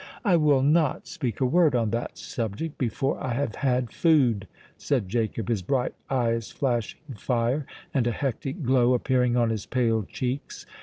"I 0.25 0.35
will 0.35 0.63
not 0.63 1.05
speak 1.05 1.39
a 1.41 1.45
word 1.45 1.75
on 1.75 1.91
that 1.91 2.17
subject 2.17 2.79
before 2.79 3.23
I 3.23 3.35
have 3.35 3.53
had 3.57 3.91
food," 3.91 4.47
said 4.75 5.07
Jacob, 5.07 5.47
his 5.47 5.61
bright 5.61 5.93
eyes 6.09 6.49
flashing 6.49 7.13
fire, 7.15 7.67
and 7.93 8.07
a 8.07 8.11
hectic 8.11 8.63
glow 8.63 8.95
appearing 8.95 9.37
on 9.37 9.51
his 9.51 9.67
pale 9.67 10.01
cheeks. 10.01 10.65